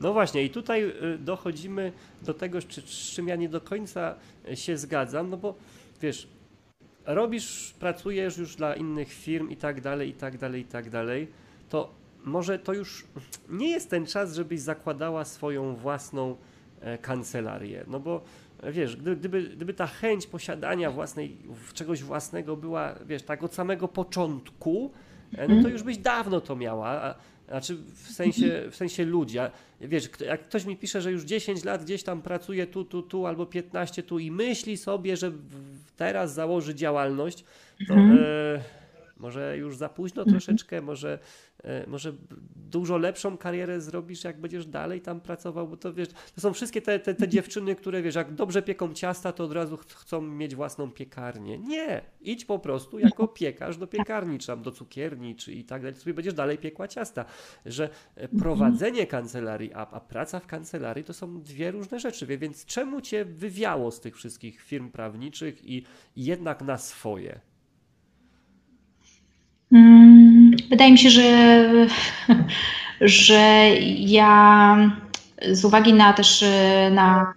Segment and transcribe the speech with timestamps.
[0.00, 1.92] No właśnie, i tutaj y, dochodzimy
[2.22, 4.14] do tego, z czym ja nie do końca
[4.54, 5.54] się zgadzam, no bo
[6.02, 6.28] wiesz,
[7.06, 11.28] robisz, pracujesz już dla innych firm i tak dalej, i tak dalej, i tak dalej,
[11.68, 13.04] to może to już
[13.48, 16.36] nie jest ten czas, żebyś zakładała swoją własną
[16.80, 17.84] e, kancelarię.
[17.86, 18.22] No bo
[18.72, 21.36] wiesz, gdyby, gdyby ta chęć posiadania własnej,
[21.74, 24.92] czegoś własnego była, wiesz, tak od samego początku,
[25.48, 27.14] no to już byś dawno to miała.
[27.48, 29.38] Znaczy w sensie, w sensie ludzi.
[29.38, 29.50] A
[29.80, 33.26] wiesz, jak ktoś mi pisze, że już 10 lat gdzieś tam pracuje tu, tu, tu
[33.26, 35.32] albo 15 tu i myśli sobie, że
[35.96, 37.44] teraz założy działalność,
[37.88, 38.18] to mhm.
[38.22, 38.60] e,
[39.18, 40.32] może już za późno mhm.
[40.38, 41.18] troszeczkę, może,
[41.64, 42.12] e, może
[42.56, 46.82] dużo lepszą karierę zrobisz, jak będziesz dalej tam pracował, bo to wiesz, to są wszystkie
[46.82, 47.30] te, te, te mhm.
[47.30, 51.58] dziewczyny, które wiesz, jak dobrze pieką ciasta, to od razu chcą mieć własną piekarnię.
[51.58, 55.82] Nie, idź po prostu jako piekarz do piekarni, czy tam do cukierni, czy i tak
[55.82, 57.24] dalej, sobie będziesz dalej piekła ciasta.
[57.66, 58.40] Że e, mhm.
[58.40, 63.24] prowadzenie kancelarii, a, a praca w kancelarii to są dwie różne rzeczy, więc czemu cię
[63.24, 65.84] wywiało z tych wszystkich firm prawniczych i
[66.16, 67.47] jednak na swoje?
[69.72, 71.68] Mm, wydaje mi się, że,
[73.00, 74.76] że ja
[75.52, 76.44] z uwagi na też
[76.90, 77.34] na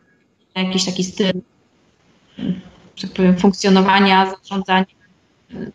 [0.55, 1.31] jakiś taki styl
[3.01, 4.85] tak powiem, funkcjonowania, zarządzania,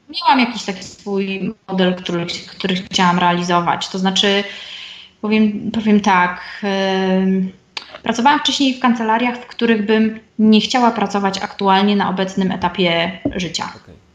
[0.09, 3.89] miałam jakiś taki swój model, który, który chciałam realizować.
[3.89, 4.45] To znaczy,
[5.21, 6.65] powiem, powiem tak,
[8.03, 13.73] pracowałam wcześniej w kancelariach, w których bym nie chciała pracować aktualnie na obecnym etapie życia.
[13.77, 14.06] Okay.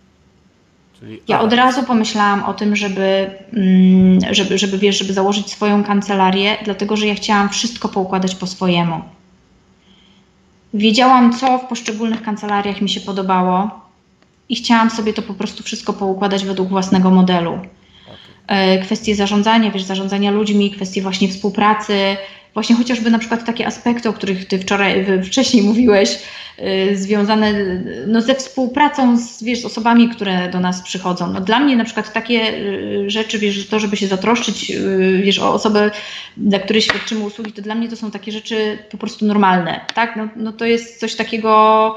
[1.01, 5.83] Czyli ja od razu pomyślałam o tym, żeby, mm, żeby, żeby, wiesz, żeby założyć swoją
[5.83, 9.01] kancelarię, dlatego że ja chciałam wszystko poukładać po swojemu.
[10.73, 13.69] Wiedziałam, co w poszczególnych kancelariach mi się podobało
[14.49, 17.59] i chciałam sobie to po prostu wszystko poukładać według własnego modelu.
[18.47, 22.17] E, kwestie zarządzania, wiesz, zarządzania ludźmi, kwestie właśnie współpracy,
[22.53, 26.19] właśnie chociażby na przykład takie aspekty, o których ty wczoraj, wcześniej mówiłeś,
[26.57, 27.53] yy, związane
[28.07, 31.33] no, ze współpracą z, wiesz, osobami, które do nas przychodzą.
[31.33, 35.39] No, dla mnie na przykład takie yy, rzeczy, wiesz, to, żeby się zatroszczyć, yy, wiesz,
[35.39, 35.91] o osobę,
[36.37, 40.15] dla której świadczymy usługi, to dla mnie to są takie rzeczy po prostu normalne, tak?
[40.15, 41.95] No, no to jest coś takiego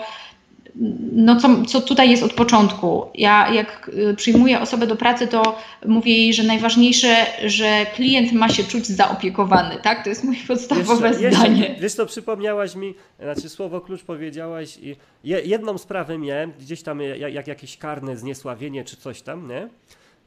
[1.12, 3.06] no co, co tutaj jest od początku.
[3.14, 8.48] Ja jak y, przyjmuję osobę do pracy, to mówię jej, że najważniejsze, że klient ma
[8.48, 10.04] się czuć zaopiekowany, tak?
[10.04, 11.60] To jest moje podstawowe jeszcze, zdanie.
[11.60, 17.00] Jeszcze, wiesz to przypomniałaś mi, znaczy słowo klucz powiedziałaś i jedną sprawę miałem, gdzieś tam
[17.00, 19.68] jak, jak jakieś karne zniesławienie czy coś tam, nie?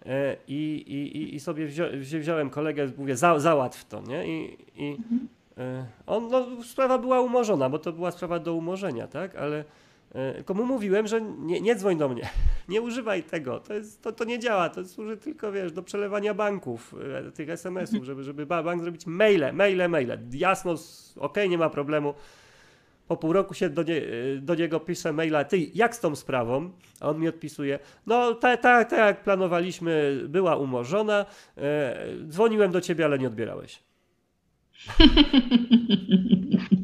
[0.06, 1.84] E, I, i, i sobie wzią,
[2.20, 4.28] wziąłem kolegę, mówię, za, załatw to, nie?
[4.28, 5.28] I, i mhm.
[5.58, 9.36] E, on, no, sprawa była umorzona, bo to była sprawa do umorzenia, tak?
[9.36, 9.64] Ale
[10.46, 12.30] komu mówiłem, że nie, nie dzwoń do mnie,
[12.70, 16.34] nie używaj tego, to, jest, to, to nie działa, to służy tylko, wiesz, do przelewania
[16.34, 16.96] banków,
[17.28, 20.76] e, tych SMS-ów, żeby, żeby bank zrobić maile, maile, maile, jasno,
[21.20, 22.14] ok, nie ma problemu.
[23.08, 24.02] Po pół roku się do, nie, e,
[24.42, 26.72] do niego pisze maila, ty, jak z tą sprawą?
[27.00, 31.26] A on mi odpisuje, no tak, tak, tak jak planowaliśmy, była umorzona,
[32.28, 33.84] dzwoniłem do ciebie, ale nie odbierałeś.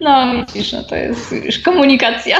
[0.00, 2.38] No widzisz, no to jest już komunikacja.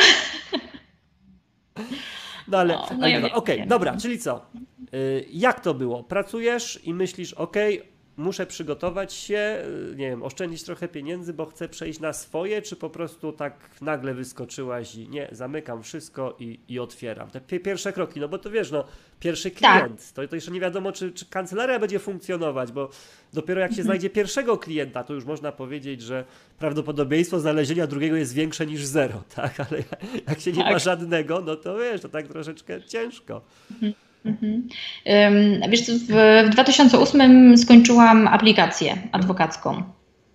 [2.48, 4.47] No ale, no, no ja okej, okay, dobra, czyli co?
[4.94, 6.03] Y, jak to było?
[6.04, 9.62] Pracujesz i myślisz, okej, okay, muszę przygotować się,
[9.93, 13.54] y, nie wiem, oszczędzić trochę pieniędzy, bo chcę przejść na swoje, czy po prostu tak
[13.81, 17.31] nagle wyskoczyłaś i nie, zamykam wszystko i, i otwieram.
[17.31, 18.84] Te pierwsze kroki, no bo to wiesz, no,
[19.21, 19.59] pierwszy tak.
[19.59, 20.25] klient, tak.
[20.25, 22.91] to, to jeszcze nie wiadomo, czy, czy kancelaria będzie funkcjonować, bo
[23.32, 23.84] dopiero jak się mhm.
[23.84, 26.25] znajdzie pierwszego klienta, to już można powiedzieć, że
[26.59, 29.60] prawdopodobieństwo znalezienia drugiego jest większe niż zero, tak?
[29.60, 29.82] Ale
[30.28, 30.72] jak się nie tak.
[30.72, 33.42] ma żadnego, no to wiesz, to tak troszeczkę ciężko.
[33.71, 33.92] Mhm.
[34.25, 34.69] Mhm.
[35.69, 39.83] Wiesz, w 2008 skończyłam aplikację adwokacką.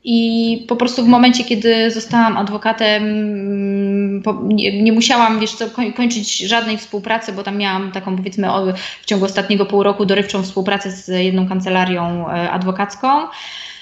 [0.08, 3.04] I po prostu w momencie, kiedy zostałam adwokatem,
[4.44, 5.66] nie, nie, musiałam, wiesz co,
[5.96, 8.48] kończyć żadnej współpracy, bo tam miałam taką, powiedzmy,
[9.02, 13.08] w ciągu ostatniego pół roku dorywczą współpracę z jedną kancelarią e, adwokacką.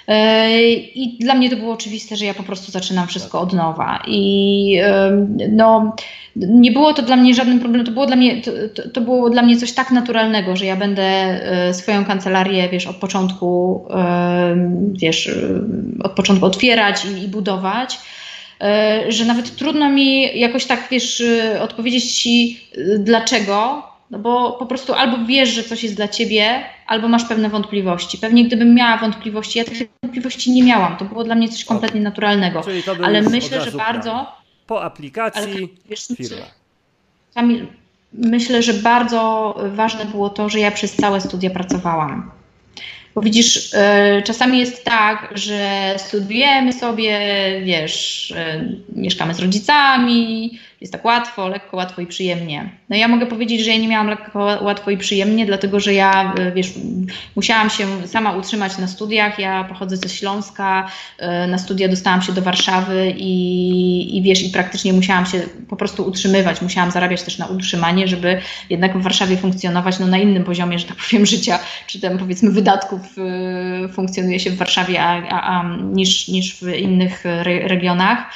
[0.07, 4.03] E, I dla mnie to było oczywiste, że ja po prostu zaczynam wszystko od nowa.
[4.07, 4.77] I
[5.49, 5.95] no,
[6.35, 7.85] nie było to dla mnie żadnym problemem.
[7.85, 8.51] To było dla mnie, to,
[8.93, 12.95] to, było dla mnie coś tak naturalnego, że ja będę e, swoją kancelarię, wiesz, od
[12.95, 13.81] początku,
[14.93, 15.31] wiesz,
[16.03, 17.99] od początku otwierać i, i budować
[19.07, 21.23] że nawet trudno mi jakoś tak, wiesz,
[21.61, 22.59] odpowiedzieć Ci
[22.99, 27.49] dlaczego, no bo po prostu albo wiesz, że coś jest dla ciebie, albo masz pewne
[27.49, 28.17] wątpliwości.
[28.17, 30.97] Pewnie gdybym miała wątpliwości, ja tych wątpliwości nie miałam.
[30.97, 32.61] To było dla mnie coś kompletnie naturalnego.
[33.03, 34.27] Ale myślę, że bardzo.
[34.67, 36.45] Po aplikacji wiesz, firma.
[37.33, 37.67] Kamil,
[38.13, 42.31] myślę, że bardzo ważne było to, że ja przez całe studia pracowałam.
[43.15, 47.19] Bo widzisz, e, czasami jest tak, że studiujemy sobie,
[47.63, 48.65] wiesz, e,
[48.95, 52.69] mieszkamy z rodzicami, jest tak łatwo, lekko, łatwo i przyjemnie.
[52.89, 56.33] No ja mogę powiedzieć, że ja nie miałam lekko, łatwo i przyjemnie, dlatego że ja,
[56.37, 56.73] e, wiesz,
[57.35, 59.39] musiałam się sama utrzymać na studiach.
[59.39, 60.87] Ja pochodzę ze Śląska,
[61.47, 66.07] na studia dostałam się do Warszawy i, i wiesz, i praktycznie musiałam się po prostu
[66.07, 70.79] utrzymywać, musiałam zarabiać też na utrzymanie, żeby jednak w Warszawie funkcjonować no, na innym poziomie,
[70.79, 73.01] że tak powiem, życia, czy tam powiedzmy wydatków
[73.85, 78.33] y, funkcjonuje się w Warszawie a, a, a, niż, niż w innych re, regionach.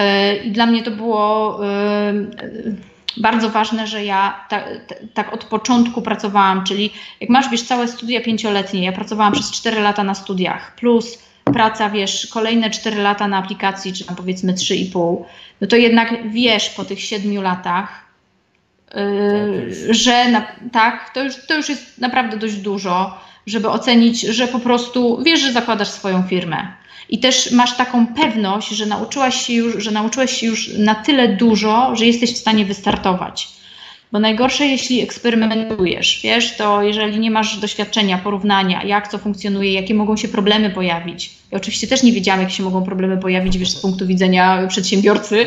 [0.00, 2.76] Y, I dla mnie to było y,
[3.16, 4.68] bardzo ważne, że ja tak,
[5.14, 9.80] tak od początku pracowałam, czyli jak masz, wiesz, całe studia pięcioletnie, ja pracowałam przez 4
[9.80, 15.24] lata na studiach, plus praca, wiesz, kolejne 4 lata na aplikacji, czy tam powiedzmy 3,5,
[15.60, 18.04] no to jednak wiesz po tych 7 latach,
[18.94, 24.48] yy, że na, tak, to już, to już jest naprawdę dość dużo, żeby ocenić, że
[24.48, 26.72] po prostu wiesz, że zakładasz swoją firmę.
[27.08, 31.28] I też masz taką pewność, że nauczyłaś się już, że nauczyłeś się już na tyle
[31.28, 33.48] dużo, że jesteś w stanie wystartować.
[34.12, 39.94] Bo najgorsze, jeśli eksperymentujesz, wiesz, to jeżeli nie masz doświadczenia, porównania, jak co funkcjonuje, jakie
[39.94, 41.30] mogą się problemy pojawić.
[41.50, 45.46] Ja oczywiście też nie wiedziałam, jak się mogą problemy pojawić, wiesz, z punktu widzenia przedsiębiorcy.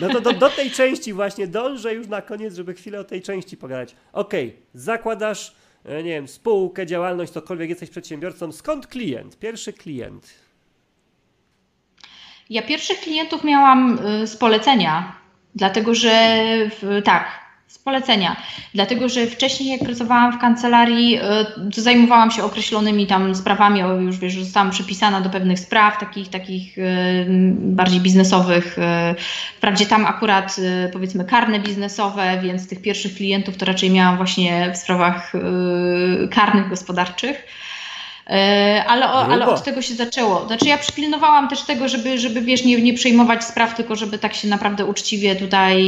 [0.00, 3.22] No to do, do tej części właśnie dążę już na koniec, żeby chwilę o tej
[3.22, 3.94] części pogadać.
[4.12, 5.54] Okej, okay, zakładasz,
[5.84, 8.52] e, nie wiem, spółkę, działalność, cokolwiek, jesteś przedsiębiorcą.
[8.52, 9.38] Skąd klient?
[9.38, 10.47] Pierwszy klient.
[12.50, 15.12] Ja pierwszych klientów miałam y, z polecenia,
[15.54, 16.38] dlatego że
[17.04, 18.36] tak, z polecenia,
[18.74, 24.18] dlatego że wcześniej jak pracowałam w kancelarii, e, to zajmowałam się określonymi tam sprawami, już
[24.18, 26.82] wiesz, zostałam przypisana do pewnych spraw, takich, takich e,
[27.50, 28.76] bardziej biznesowych.
[29.56, 30.56] Wprawdzie tam akurat
[30.92, 35.32] powiedzmy karne biznesowe, więc tych pierwszych klientów to raczej miałam właśnie w sprawach
[36.30, 37.46] karnych gospodarczych.
[38.28, 40.46] E, ale, ale od tego się zaczęło.
[40.46, 44.34] Znaczy ja przypilnowałam też tego, żeby, żeby wiesz, nie, nie przejmować spraw, tylko żeby tak
[44.34, 45.80] się naprawdę uczciwie tutaj,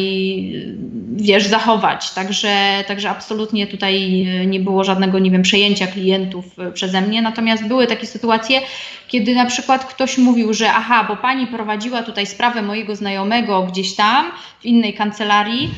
[1.12, 2.10] wiesz, zachować.
[2.10, 6.44] Także, także absolutnie tutaj nie było żadnego, nie wiem, przejęcia klientów
[6.74, 7.22] przeze mnie.
[7.22, 8.60] Natomiast były takie sytuacje,
[9.08, 13.94] kiedy na przykład ktoś mówił, że aha, bo pani prowadziła tutaj sprawę mojego znajomego gdzieś
[13.94, 14.26] tam
[14.60, 15.70] w innej kancelarii,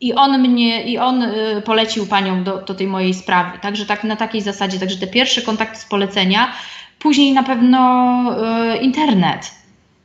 [0.00, 3.58] i on mnie, i on y, polecił panią do, do tej mojej sprawy.
[3.58, 6.52] Także tak na takiej zasadzie, także te pierwsze kontakty z polecenia,
[6.98, 7.80] później na pewno
[8.74, 9.57] y, internet.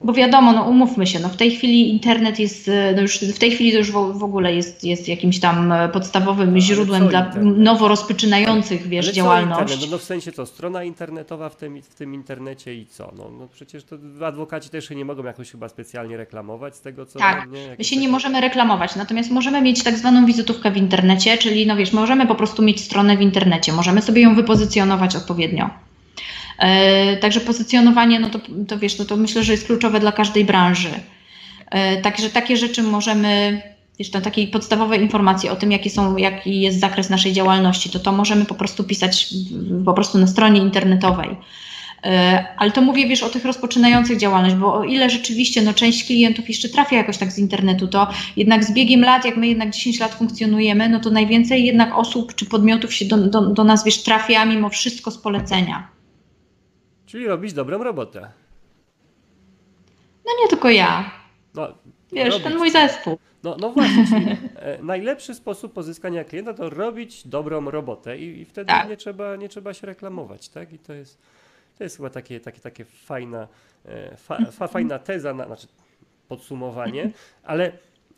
[0.04, 3.52] Bo wiadomo, no umówmy się, no w tej chwili internet jest, no już w tej
[3.52, 7.58] chwili to już w, w ogóle jest, jest jakimś tam e, podstawowym źródłem dla internet?
[7.58, 9.82] nowo rozpoczynających, wiesz, ale działalność.
[9.82, 13.12] No, no, w sensie co, strona internetowa w tym, w tym internecie i co?
[13.18, 13.96] No, no przecież to
[14.26, 17.20] adwokaci też się nie mogą jakoś chyba specjalnie reklamować z tego, co...
[17.20, 21.38] Tak, nie, my się nie możemy reklamować, natomiast możemy mieć tak zwaną wizytówkę w internecie,
[21.38, 25.93] czyli no wiesz, możemy po prostu mieć stronę w internecie, możemy sobie ją wypozycjonować odpowiednio.
[26.58, 30.46] E, także pozycjonowanie, no to, to wiesz, no to myślę, że jest kluczowe dla każdej
[30.46, 30.90] branży.
[31.72, 33.62] E, także takie rzeczy możemy,
[34.00, 38.00] wiesz, to takiej podstawowej informacji o tym, jaki, są, jaki jest zakres naszej działalności, to
[38.00, 39.34] to możemy po prostu pisać
[39.86, 41.38] po prostu na stronie internetowej.
[42.04, 46.06] E, ale to mówię, wiesz, o tych rozpoczynających działalność, bo o ile rzeczywiście no, część
[46.06, 48.08] klientów jeszcze trafia jakoś tak z internetu, to
[48.38, 52.36] jednak z biegiem lat, jak my jednak 10 lat funkcjonujemy, no to najwięcej jednak osób
[52.36, 55.88] czy podmiotów się do, do, do nas, wiesz, trafia mimo wszystko z polecenia.
[57.14, 58.32] Czyli robić dobrą robotę.
[60.26, 61.12] No nie tylko ja.
[61.54, 61.68] No,
[62.12, 62.44] Wiesz, robić.
[62.44, 63.20] ten mój zespół.
[63.44, 68.46] No, no właśnie, czyli e, najlepszy sposób pozyskania klienta to robić dobrą robotę i, i
[68.46, 68.90] wtedy tak.
[68.90, 70.74] nie, trzeba, nie trzeba się reklamować, tak?
[70.74, 71.18] I to jest,
[71.78, 73.48] to jest chyba takie, takie, takie fajna,
[73.86, 75.68] e, fa, fa, fajna teza, na, znaczy
[76.28, 77.12] podsumowanie,
[77.44, 77.72] ale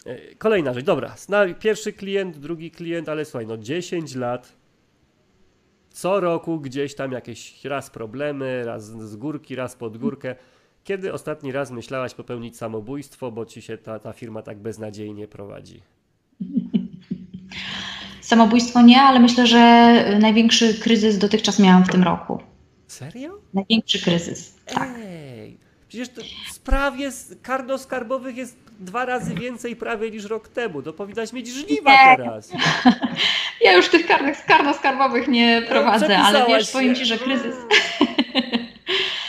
[0.06, 1.16] e, kolejna rzecz, dobra,
[1.60, 4.54] pierwszy klient, drugi klient, ale słuchaj, no 10 lat
[5.96, 10.36] co roku gdzieś tam jakieś raz problemy, raz z górki, raz pod górkę.
[10.84, 15.82] Kiedy ostatni raz myślałaś popełnić samobójstwo, bo ci się ta, ta firma tak beznadziejnie prowadzi?
[18.22, 19.58] Samobójstwo nie, ale myślę, że
[20.20, 22.40] największy kryzys dotychczas miałam w tym roku.
[22.88, 23.42] Serio?
[23.54, 24.56] Największy kryzys.
[24.66, 25.05] Tak.
[25.96, 30.82] Przecież spraw jest, karno-skarbowych jest dwa razy więcej prawie niż rok temu.
[30.82, 32.18] To powinnaś mieć żniwa nie.
[32.18, 32.52] teraz.
[33.62, 37.56] Ja już tych karnych karno-skarbowych nie prowadzę, ale wiesz, powiem Ci, że kryzys...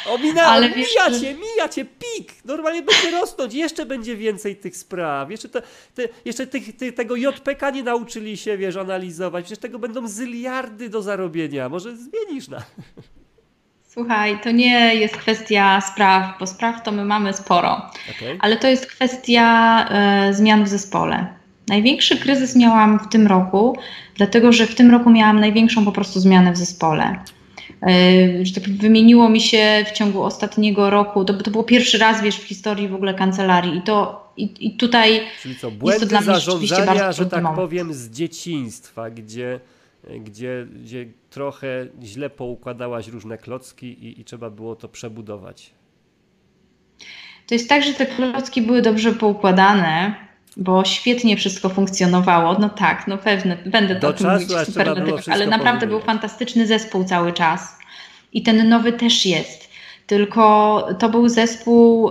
[0.07, 2.45] Ominęło, ale wiesz, mija cię, mija cię, pik!
[2.45, 5.31] Normalnie będzie rosnąć, jeszcze będzie więcej tych spraw.
[5.31, 5.63] Jeszcze, te,
[5.95, 9.45] te, jeszcze tych, ty, tego JPK nie nauczyli się, wiesz, analizować.
[9.45, 11.69] Przecież tego będą zyliardy do zarobienia.
[11.69, 12.63] Może zmienisz na...
[13.99, 17.73] Słuchaj, to nie jest kwestia spraw, bo spraw to my mamy sporo,
[18.17, 18.39] okay.
[18.41, 21.27] ale to jest kwestia e, zmian w zespole.
[21.69, 23.77] Największy kryzys miałam w tym roku,
[24.15, 27.19] dlatego że w tym roku miałam największą po prostu zmianę w zespole.
[27.83, 32.23] E, że tak wymieniło mi się w ciągu ostatniego roku, to, to było pierwszy raz,
[32.23, 36.01] wiesz, w historii w ogóle kancelarii i to i, i tutaj Czyli co, błędy jest
[36.01, 37.61] to dla mnie rzeczywiście bardzo że tak moment.
[37.61, 39.61] powiem, z dzieciństwa, gdzie,
[40.21, 45.71] gdzie, gdzie trochę źle poukładałaś różne klocki i, i trzeba było to przebudować.
[47.47, 50.15] To jest tak, że te klocki były dobrze poukładane,
[50.57, 52.59] bo świetnie wszystko funkcjonowało.
[52.59, 56.01] No tak, no pewnie, będę Do o tym czasu, mówić superlatywach, wszystko ale naprawdę był
[56.01, 57.79] fantastyczny zespół cały czas.
[58.33, 59.71] I ten nowy też jest.
[60.07, 62.11] Tylko to był zespół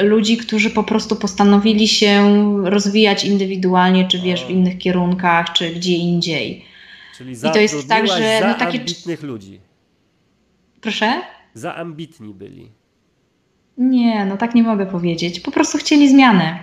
[0.00, 2.24] y, ludzi, którzy po prostu postanowili się
[2.64, 6.71] rozwijać indywidualnie, czy wiesz, w innych kierunkach, czy gdzie indziej.
[7.22, 9.60] Czyli to jest tak, że za no takie- ambitnych ludzi.
[10.80, 11.12] Proszę?
[11.54, 12.70] Za ambitni byli.
[13.78, 15.40] Nie, no tak nie mogę powiedzieć.
[15.40, 16.58] Po prostu chcieli zmiany.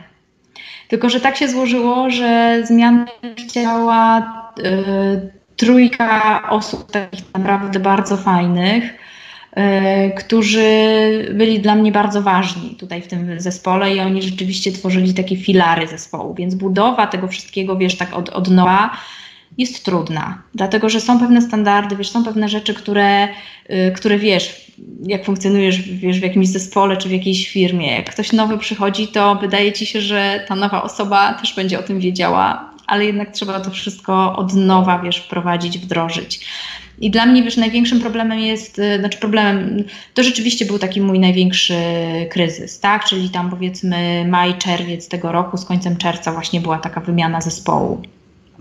[0.87, 3.05] Tylko, że tak się złożyło, że zmiany
[3.47, 4.19] chciała
[4.59, 10.61] y, trójka osób takich naprawdę bardzo fajnych, y, którzy
[11.33, 15.87] byli dla mnie bardzo ważni tutaj w tym zespole i oni rzeczywiście tworzyli takie filary
[15.87, 16.33] zespołu.
[16.33, 18.97] Więc budowa tego wszystkiego, wiesz, tak od, od nowa
[19.57, 24.71] jest trudna, dlatego że są pewne standardy, wiesz, są pewne rzeczy, które, y, które wiesz,
[25.07, 27.95] jak funkcjonujesz wiesz, w jakimś zespole czy w jakiejś firmie.
[27.95, 31.83] Jak ktoś nowy przychodzi, to wydaje ci się, że ta nowa osoba też będzie o
[31.83, 36.47] tym wiedziała, ale jednak trzeba to wszystko od nowa, wiesz, wprowadzić, wdrożyć.
[37.01, 41.19] I dla mnie, wiesz, największym problemem jest, y, znaczy problemem, to rzeczywiście był taki mój
[41.19, 41.75] największy
[42.29, 43.05] kryzys, tak?
[43.05, 48.01] Czyli tam powiedzmy maj, czerwiec tego roku, z końcem czerwca właśnie była taka wymiana zespołu.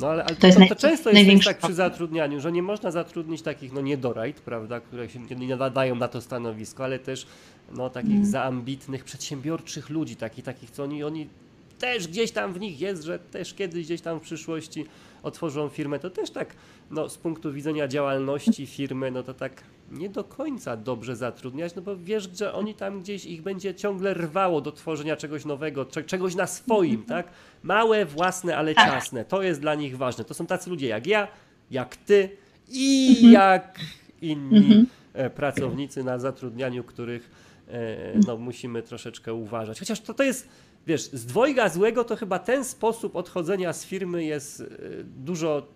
[0.01, 2.63] No ale, ale To to, jest to, naj- często jest tak przy zatrudnianiu, że nie
[2.63, 7.27] można zatrudnić takich no niedorajt, prawda, które się nie nadają na to stanowisko, ale też
[7.77, 8.27] no takich Mm.
[8.27, 11.29] zaambitnych, przedsiębiorczych ludzi, takich, takich co oni, oni
[11.79, 14.87] też gdzieś tam w nich jest, że też kiedyś gdzieś tam w przyszłości
[15.23, 16.55] otworzą firmę, to też tak
[16.91, 21.83] no, z punktu widzenia działalności firmy, no to tak nie do końca dobrze zatrudniać, no
[21.83, 26.05] bo wiesz, że oni tam gdzieś ich będzie ciągle rwało do tworzenia czegoś nowego, cze-
[26.05, 27.29] czegoś na swoim, tak?
[27.63, 28.87] Małe, własne, ale Tak.
[28.91, 29.25] ciasne.
[29.25, 30.25] To jest dla nich ważne.
[30.25, 31.29] To są tacy ludzie jak ja,
[31.71, 32.31] jak ty
[32.69, 33.33] i Mhm.
[33.33, 33.79] jak
[34.23, 34.87] inni Mhm.
[35.13, 37.31] e, pracownicy na zatrudnianiu, których
[37.69, 39.79] e, no, musimy troszeczkę uważać.
[39.79, 40.49] Chociaż to, to jest,
[40.87, 44.65] wiesz, z dwojga złego to chyba ten sposób odchodzenia z firmy jest e,
[45.05, 45.67] dużo,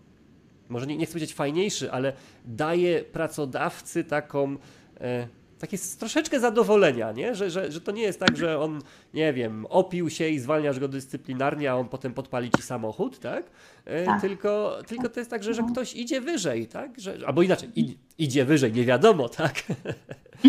[0.73, 2.13] może nie, nie chcę powiedzieć fajniejszy, ale
[2.45, 4.57] daje pracodawcy taką,
[5.01, 7.35] e, takie troszeczkę zadowolenia, nie?
[7.35, 8.79] Że, że, że to nie jest tak, że on,
[9.15, 13.45] nie wiem, opił się i zwalniasz go dyscyplinarnie, a on potem podpali ci samochód, tak?
[13.85, 14.21] E, Tak.
[14.21, 15.69] Tylko, tylko to jest tak, że, że No.
[15.73, 17.01] ktoś idzie wyżej, tak?
[17.01, 19.63] Że, albo inaczej, id, idzie wyżej, nie wiadomo, tak?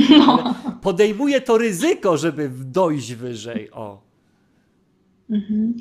[0.09, 0.55] No.
[0.81, 4.12] Podejmuje to ryzyko, żeby dojść wyżej, o.
[5.29, 5.73] Mhm.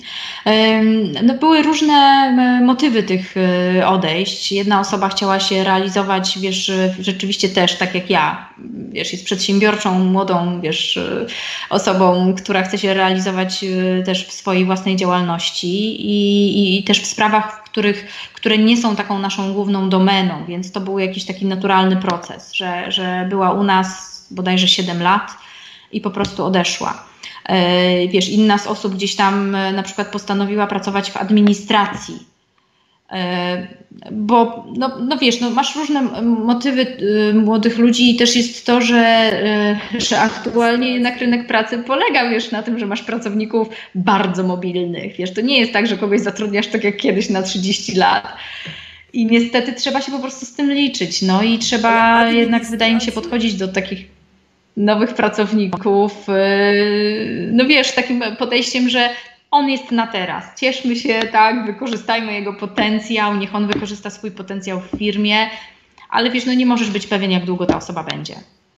[1.23, 2.33] No, były różne
[2.65, 4.53] motywy tych e, odejść.
[4.53, 8.49] Jedna osoba chciała się realizować, wiesz, rzeczywiście też tak jak ja.
[8.89, 11.27] Wiesz, jest przedsiębiorczą, młodą, wiesz, e,
[11.71, 15.67] osobą, która chce się realizować e, też w swojej własnej działalności
[16.07, 20.45] i, i, i też w sprawach, w których, które nie są taką naszą główną domeną,
[20.49, 25.31] więc to był jakiś taki naturalny proces, że, że była u nas bodajże 7 lat
[25.93, 27.12] i po prostu odeszła.
[27.49, 32.19] E, Wiesz, inna z osób gdzieś tam e, na przykład postanowiła pracować w administracji.
[33.13, 33.67] E,
[34.13, 36.87] Bo, no, no wiesz, no masz różne motywy
[37.35, 39.31] młodych ludzi i też jest to, że,
[39.99, 45.35] że aktualnie jednak rynek pracy polega, wiesz, na tym, że masz pracowników bardzo mobilnych, wiesz,
[45.35, 48.37] to nie jest tak, że kogoś zatrudniasz tak jak kiedyś na 30 lat.
[49.13, 53.01] I niestety trzeba się po prostu z tym liczyć, no i trzeba jednak, wydaje mi
[53.01, 54.12] się, podchodzić do takich
[54.77, 59.09] nowych pracowników, yy, no wiesz, takim podejściem, że
[59.51, 60.61] on jest na teraz.
[60.61, 65.51] Cieszmy się, tak, wykorzystajmy jego potencjał, niech on wykorzysta swój potencjał w firmie,
[66.11, 68.35] ale wiesz, no nie możesz być pewien, jak długo ta osoba będzie.